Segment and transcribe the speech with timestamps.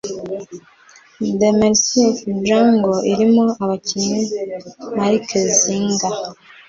[1.41, 4.21] ‘The Mercy of the Jungle’ irimo abakinnyi
[4.97, 5.27] Marc
[5.59, 6.09] Zinga